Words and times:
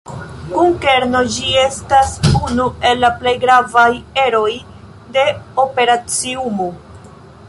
Kun 0.51 0.69
kerno, 0.85 1.19
ĝi 1.33 1.51
estas 1.63 2.15
unu 2.39 2.65
el 2.91 2.99
la 3.05 3.11
plej 3.19 3.35
gravaj 3.45 3.87
eroj 4.23 4.49
de 5.19 5.27
operaciumo. 5.65 6.71